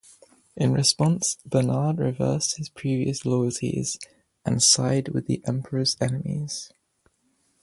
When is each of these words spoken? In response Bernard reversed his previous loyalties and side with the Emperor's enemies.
In 0.55 0.73
response 0.73 1.37
Bernard 1.45 1.99
reversed 1.99 2.57
his 2.57 2.69
previous 2.69 3.23
loyalties 3.23 3.99
and 4.43 4.63
side 4.63 5.09
with 5.09 5.27
the 5.27 5.43
Emperor's 5.45 5.95
enemies. 6.01 6.73